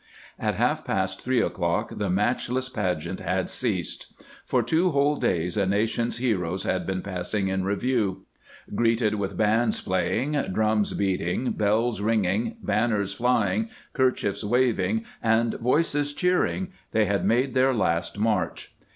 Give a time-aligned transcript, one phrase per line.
[0.39, 4.11] At half past three o'clock the matchless pageant had ceased.
[4.43, 8.25] For two whole days a nation's heroes had been passing in review.
[8.73, 16.69] Greeted with bands playing, drums beating, bells ringing, banners flying, kerchiefs waving, and voices cheering,
[16.93, 18.73] they had made their last march.